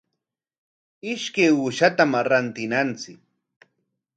[1.11, 3.21] Ishkay uushatam rantinanchik.